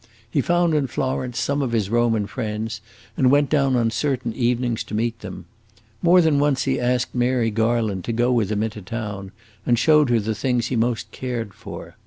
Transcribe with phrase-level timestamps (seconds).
[0.27, 2.81] He found in Florence some of his Roman friends,
[3.15, 5.45] and went down on certain evenings to meet them.
[6.01, 9.31] More than once he asked Mary Garland to go with him into town,
[9.63, 11.97] and showed her the things he most cared for.